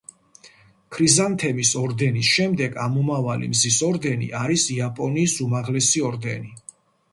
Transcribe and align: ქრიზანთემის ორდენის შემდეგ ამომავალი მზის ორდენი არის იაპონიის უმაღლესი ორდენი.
ქრიზანთემის 0.95 1.73
ორდენის 1.81 2.31
შემდეგ 2.37 2.79
ამომავალი 2.87 3.51
მზის 3.53 3.79
ორდენი 3.91 4.33
არის 4.43 4.67
იაპონიის 4.79 5.39
უმაღლესი 5.49 6.07
ორდენი. 6.11 6.55